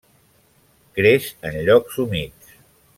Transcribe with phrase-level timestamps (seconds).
[0.97, 2.55] Creix en llocs humits.